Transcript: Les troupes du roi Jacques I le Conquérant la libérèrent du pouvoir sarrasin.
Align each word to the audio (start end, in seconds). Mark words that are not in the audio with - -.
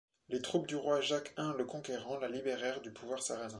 Les 0.29 0.41
troupes 0.41 0.65
du 0.65 0.75
roi 0.75 0.99
Jacques 1.01 1.31
I 1.37 1.51
le 1.59 1.63
Conquérant 1.63 2.17
la 2.17 2.27
libérèrent 2.27 2.81
du 2.81 2.89
pouvoir 2.91 3.21
sarrasin. 3.21 3.49